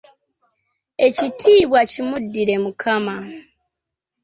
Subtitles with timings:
[1.07, 3.15] Ekitiibwa kimuddire Mukama!